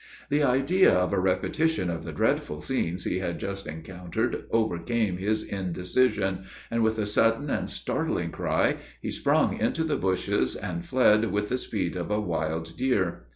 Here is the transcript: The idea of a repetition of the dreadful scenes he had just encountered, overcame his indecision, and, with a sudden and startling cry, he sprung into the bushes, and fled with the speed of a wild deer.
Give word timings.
The 0.31 0.41
idea 0.41 0.91
of 0.91 1.13
a 1.13 1.19
repetition 1.19 1.87
of 1.91 2.03
the 2.03 2.11
dreadful 2.11 2.59
scenes 2.61 3.03
he 3.03 3.19
had 3.19 3.39
just 3.39 3.67
encountered, 3.67 4.47
overcame 4.49 5.17
his 5.17 5.43
indecision, 5.43 6.45
and, 6.71 6.81
with 6.81 6.97
a 6.97 7.05
sudden 7.05 7.51
and 7.51 7.69
startling 7.69 8.31
cry, 8.31 8.77
he 8.99 9.11
sprung 9.11 9.59
into 9.59 9.83
the 9.83 9.97
bushes, 9.97 10.55
and 10.55 10.83
fled 10.83 11.31
with 11.31 11.49
the 11.49 11.59
speed 11.59 11.95
of 11.95 12.09
a 12.09 12.19
wild 12.19 12.75
deer. 12.75 13.27